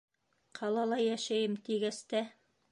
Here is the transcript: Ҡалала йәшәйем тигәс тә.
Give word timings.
Ҡалала 0.59 0.99
йәшәйем 1.05 1.61
тигәс 1.69 2.03
тә. 2.15 2.27